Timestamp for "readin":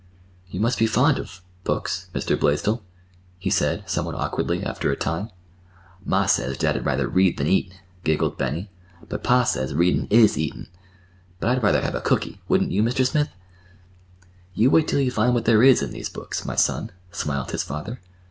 9.75-10.07